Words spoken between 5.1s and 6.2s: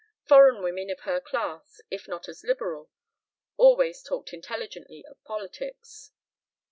politics.